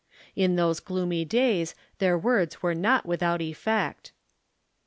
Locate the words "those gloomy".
0.55-1.25